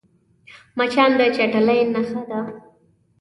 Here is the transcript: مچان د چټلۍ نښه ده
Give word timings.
مچان 0.77 1.11
د 1.19 1.21
چټلۍ 1.35 1.79
نښه 1.93 2.21
ده 2.29 2.39